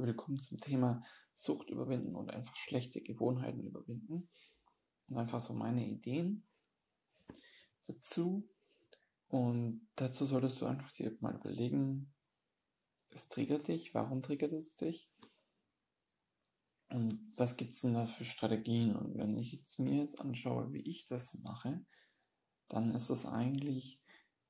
willkommen 0.00 0.38
zum 0.38 0.56
Thema 0.56 1.02
Sucht 1.34 1.68
überwinden 1.68 2.16
und 2.16 2.30
einfach 2.30 2.56
schlechte 2.56 3.02
Gewohnheiten 3.02 3.62
überwinden. 3.62 4.30
Und 5.06 5.18
einfach 5.18 5.38
so 5.38 5.52
meine 5.52 5.86
Ideen 5.86 6.48
dazu. 7.86 8.48
Und 9.28 9.86
dazu 9.96 10.24
solltest 10.24 10.62
du 10.62 10.64
einfach 10.64 10.90
dir 10.92 11.14
mal 11.20 11.34
überlegen, 11.34 12.10
es 13.10 13.28
triggert 13.28 13.68
dich, 13.68 13.92
warum 13.92 14.22
triggert 14.22 14.54
es 14.54 14.76
dich? 14.76 15.10
Und 16.88 17.34
was 17.36 17.58
gibt's 17.58 17.82
denn 17.82 17.92
da 17.92 18.06
für 18.06 18.24
Strategien? 18.24 18.96
Und 18.96 19.18
wenn 19.18 19.36
ich 19.36 19.52
jetzt 19.52 19.78
mir 19.78 20.00
jetzt 20.00 20.22
anschaue, 20.22 20.72
wie 20.72 20.88
ich 20.88 21.04
das 21.04 21.38
mache, 21.40 21.84
dann 22.68 22.94
ist 22.94 23.10
es 23.10 23.26
eigentlich 23.26 24.00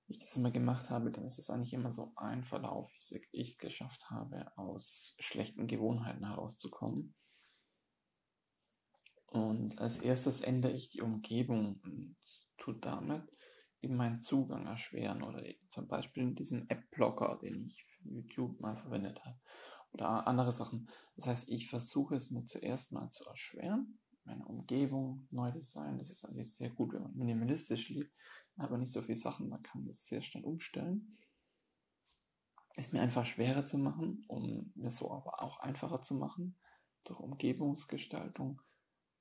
wie 0.08 0.14
ich 0.14 0.18
das 0.18 0.36
immer 0.36 0.50
gemacht 0.50 0.88
habe, 0.88 1.10
dann 1.10 1.26
ist 1.26 1.38
es 1.38 1.50
eigentlich 1.50 1.74
immer 1.74 1.92
so 1.92 2.12
ein 2.16 2.42
Verlauf, 2.42 2.90
wie 3.12 3.20
ich 3.30 3.50
es 3.50 3.58
geschafft 3.58 4.10
habe, 4.10 4.50
aus 4.56 5.14
schlechten 5.18 5.66
Gewohnheiten 5.66 6.26
herauszukommen. 6.26 7.14
Und 9.26 9.78
als 9.78 9.98
erstes 9.98 10.40
ändere 10.40 10.72
ich 10.72 10.88
die 10.88 11.02
Umgebung 11.02 11.78
und 11.84 12.16
tue 12.56 12.78
damit 12.78 13.22
eben 13.82 13.96
meinen 13.96 14.20
Zugang 14.20 14.66
erschweren 14.66 15.22
oder 15.22 15.44
zum 15.68 15.86
Beispiel 15.86 16.22
in 16.22 16.34
diesem 16.34 16.66
App-Blocker, 16.68 17.38
den 17.42 17.66
ich 17.66 17.84
für 17.84 18.08
YouTube 18.08 18.58
mal 18.60 18.78
verwendet 18.78 19.22
habe 19.22 19.38
oder 19.92 20.26
andere 20.26 20.50
Sachen. 20.50 20.88
Das 21.16 21.26
heißt, 21.26 21.50
ich 21.50 21.68
versuche 21.68 22.14
es 22.14 22.30
mir 22.30 22.44
zuerst 22.46 22.92
mal 22.92 23.10
zu 23.10 23.26
erschweren, 23.26 24.00
meine 24.24 24.46
Umgebung 24.46 25.28
neu 25.30 25.52
designen. 25.52 25.98
Das 25.98 26.10
ist 26.10 26.24
eigentlich 26.24 26.54
sehr 26.54 26.70
gut, 26.70 26.94
wenn 26.94 27.02
man 27.02 27.14
minimalistisch 27.14 27.90
lebt 27.90 28.12
aber 28.58 28.78
nicht 28.78 28.92
so 28.92 29.02
viele 29.02 29.16
Sachen. 29.16 29.48
Man 29.48 29.62
kann 29.62 29.86
das 29.86 30.06
sehr 30.06 30.22
schnell 30.22 30.44
umstellen. 30.44 31.18
Ist 32.76 32.92
mir 32.92 33.00
einfach 33.00 33.26
schwerer 33.26 33.66
zu 33.66 33.78
machen, 33.78 34.24
um 34.28 34.72
mir 34.74 34.90
so 34.90 35.10
aber 35.10 35.42
auch 35.42 35.58
einfacher 35.58 36.00
zu 36.00 36.14
machen, 36.14 36.56
durch 37.04 37.18
Umgebungsgestaltung, 37.18 38.60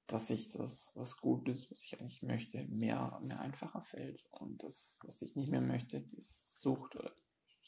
dass 0.05 0.29
ich 0.29 0.49
das, 0.49 0.91
was 0.95 1.17
gut 1.17 1.49
ist, 1.49 1.71
was 1.71 1.83
ich 1.83 1.99
eigentlich 1.99 2.21
möchte, 2.21 2.65
mehr, 2.67 3.19
mehr 3.23 3.39
einfacher 3.39 3.81
fällt 3.81 4.25
und 4.31 4.63
das, 4.63 4.99
was 5.03 5.21
ich 5.21 5.35
nicht 5.35 5.49
mehr 5.49 5.61
möchte, 5.61 6.01
die 6.01 6.21
Sucht 6.21 6.95
oder 6.95 7.13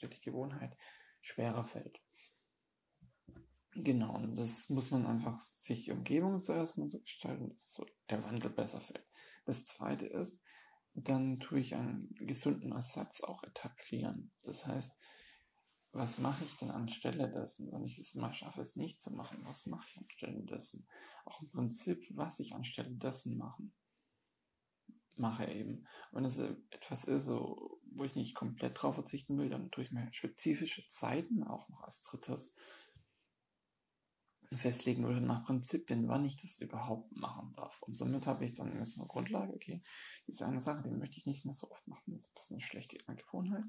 die 0.02 0.22
Gewohnheit, 0.22 0.76
schwerer 1.22 1.66
fällt. 1.66 2.02
Genau, 3.74 4.16
und 4.16 4.36
das 4.36 4.70
muss 4.70 4.92
man 4.92 5.06
einfach 5.06 5.40
sich 5.40 5.86
die 5.86 5.92
Umgebung 5.92 6.42
zuerst 6.42 6.78
mal 6.78 6.90
so 6.90 7.00
gestalten, 7.00 7.50
dass 7.50 7.74
so 7.74 7.86
der 8.10 8.24
Wandel 8.24 8.50
besser 8.50 8.82
fällt. 8.82 9.08
Das 9.46 9.66
zweite 9.66 10.06
ist, 10.06 10.42
dann 10.94 11.40
tue 11.40 11.60
ich 11.60 11.76
einen 11.76 12.14
gesunden 12.16 12.72
Ersatz 12.72 13.22
auch 13.22 13.44
etablieren. 13.44 14.32
Das 14.44 14.66
heißt, 14.66 14.96
was 15.92 16.20
mache 16.20 16.44
ich 16.44 16.56
denn 16.58 16.72
anstelle 16.72 17.30
dessen, 17.32 17.72
wenn 17.72 17.84
ich 17.84 17.98
es 17.98 18.16
mal 18.16 18.34
schaffe, 18.34 18.62
es 18.62 18.76
nicht 18.76 19.02
zu 19.02 19.12
machen? 19.12 19.44
Was 19.44 19.66
mache 19.66 19.88
ich 19.90 19.98
anstelle 19.98 20.44
dessen? 20.44 20.88
Auch 21.26 21.42
im 21.42 21.50
Prinzip, 21.50 22.06
was 22.12 22.40
ich 22.40 22.54
anstelle 22.54 22.92
dessen 22.92 23.38
machen, 23.38 23.74
mache 25.16 25.52
eben. 25.52 25.86
Wenn 26.12 26.26
es 26.26 26.40
etwas 26.40 27.06
ist, 27.06 27.26
so, 27.26 27.82
wo 27.92 28.04
ich 28.04 28.16
nicht 28.16 28.36
komplett 28.36 28.82
drauf 28.82 28.96
verzichten 28.96 29.38
will, 29.38 29.50
dann 29.50 29.72
tue 29.72 29.84
ich 29.84 29.92
mir 29.92 30.08
spezifische 30.14 30.88
Zeiten 30.88 31.44
auch 31.44 31.68
noch 31.70 31.82
als 31.82 32.02
drittes 32.02 32.54
festlegen 34.58 35.06
oder 35.06 35.22
nach 35.22 35.46
Prinzipien, 35.46 36.08
wann 36.08 36.26
ich 36.26 36.36
das 36.42 36.60
überhaupt 36.60 37.16
machen 37.16 37.54
darf. 37.56 37.82
Und 37.84 37.96
somit 37.96 38.26
habe 38.26 38.46
ich 38.46 38.56
dann 38.56 38.76
jetzt 38.78 38.98
eine 38.98 39.08
Grundlage, 39.08 39.54
okay, 39.54 39.84
diese 40.28 40.48
eine 40.48 40.62
Sache, 40.62 40.84
die 40.84 40.96
möchte 40.96 41.18
ich 41.18 41.26
nicht 41.26 41.46
mehr 41.46 41.54
so 41.54 41.70
oft 41.70 41.88
machen, 41.88 42.14
das 42.14 42.24
ist 42.24 42.30
ein 42.30 42.34
bisschen 42.34 42.56
eine 42.56 42.62
schlechte 42.62 42.98
Gewohnheit. 42.98 43.66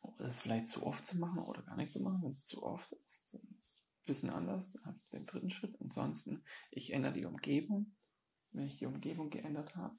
Oder 0.00 0.26
es 0.26 0.40
vielleicht 0.40 0.68
zu 0.68 0.84
oft 0.84 1.04
zu 1.04 1.18
machen 1.18 1.40
oder 1.40 1.62
gar 1.62 1.76
nicht 1.76 1.90
zu 1.90 2.00
machen, 2.00 2.22
wenn 2.22 2.32
es 2.32 2.44
zu 2.44 2.62
oft 2.62 2.92
ist, 2.92 3.34
dann 3.34 3.42
ist 3.60 3.72
es 3.72 3.80
ein 3.80 4.06
bisschen 4.06 4.30
anders, 4.30 4.70
dann 4.70 4.86
habe 4.86 4.98
ich 4.98 5.08
den 5.08 5.26
dritten 5.26 5.50
Schritt. 5.50 5.80
Ansonsten, 5.80 6.44
ich 6.70 6.92
ändere 6.92 7.14
die 7.14 7.24
Umgebung. 7.24 7.96
Wenn 8.50 8.66
ich 8.66 8.78
die 8.78 8.86
Umgebung 8.86 9.30
geändert 9.30 9.76
habe, 9.76 9.96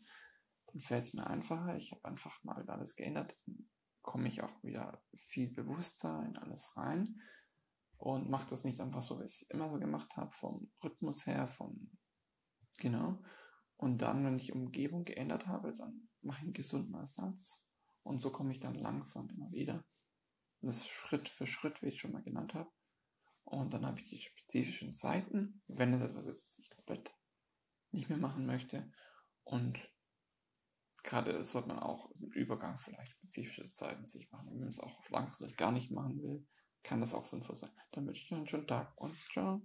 dann 0.68 0.79
fällt 0.79 1.06
es 1.06 1.13
mir 1.13 1.25
einfacher. 1.25 1.75
Ich 1.78 1.91
habe 1.91 2.06
einfach 2.06 2.44
mal 2.44 2.69
alles 2.69 2.96
geändert, 2.96 3.35
dann 3.46 3.69
komme 4.02 4.28
ich 4.28 4.44
auch 4.44 4.63
wieder 4.63 5.02
viel 5.16 5.50
bewusster 5.50 6.23
in 6.28 6.38
alles 6.38 6.78
rein 6.78 7.19
und 8.03 8.30
mache 8.30 8.50
das 8.50 8.66
nicht 8.66 8.81
einfach 8.81 9.02
so, 9.02 9.18
wie 9.19 9.24
ich 9.24 9.31
es 9.31 9.41
immer 9.44 9.69
so 9.69 9.80
gemacht 9.80 10.18
habe, 10.18 10.30
vom 10.34 10.69
Rhythmus 10.84 11.25
her, 11.25 11.47
vom 11.47 11.90
genau. 12.78 13.24
Und 13.78 14.02
dann, 14.02 14.25
wenn 14.25 14.38
ich 14.38 14.52
Umgebung 14.52 15.06
geändert 15.06 15.47
habe, 15.47 15.72
dann 15.72 16.09
mache 16.22 16.40
ich 16.40 16.44
einen 16.44 16.53
gesunden 16.53 16.96
Ersatz 16.96 17.66
und 18.03 18.19
so 18.19 18.30
komme 18.30 18.52
ich 18.52 18.59
dann 18.59 18.75
langsam 18.75 19.30
immer 19.30 19.50
wieder. 19.52 19.86
Das 20.59 20.86
Schritt 20.86 21.30
für 21.30 21.47
Schritt, 21.47 21.81
wie 21.81 21.88
ich 21.88 22.02
schon 22.02 22.12
mal 22.12 22.24
genannt 22.24 22.53
habe. 22.53 22.69
Und 23.46 23.74
dann 23.74 23.86
habe 23.86 24.02
ich 24.02 24.09
die 24.09 24.18
spezifischen 24.18 24.94
Zeiten, 24.94 25.64
wenn 25.68 25.94
es 25.94 26.02
etwas 26.02 26.28
ist, 26.28 26.41
das 26.41 26.59
ich 26.59 26.70
komplett 26.72 27.09
nicht 27.91 28.09
mehr 28.09 28.18
machen 28.18 28.46
möchte. 28.46 28.91
Und 29.44 29.80
gerade 31.03 31.41
sollte 31.46 31.70
man 31.70 31.80
auch 31.80 32.12
im 32.12 32.31
Übergang 32.34 32.78
vielleicht 32.78 33.14
spezifische 33.14 33.64
Zeiten 33.64 34.06
sich 34.08 34.30
machen, 34.30 34.50
wenn 34.52 34.59
man 34.59 34.70
es 34.70 34.80
auch 34.80 35.00
auf 35.00 35.09
langfristig 35.09 35.56
gar 35.56 35.72
nicht 35.72 35.90
machen 35.90 36.22
will, 36.22 36.46
kann 36.83 37.01
das 37.01 37.13
auch 37.13 37.25
sinnvoll 37.25 37.55
sein. 37.55 37.71
Dann 37.91 38.05
wünsche 38.05 38.23
ich 38.23 38.29
dir 38.29 38.35
einen 38.35 38.47
schönen 38.47 38.67
Tag 38.67 38.94
und 38.97 39.16
ciao. 39.31 39.61